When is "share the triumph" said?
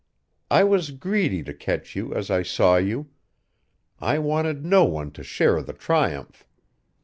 5.23-6.43